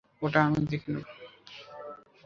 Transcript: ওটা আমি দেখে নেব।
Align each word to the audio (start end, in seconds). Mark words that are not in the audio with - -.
ওটা 0.21 0.39
আমি 0.45 0.59
দেখে 0.71 0.89
নেব। 0.93 1.05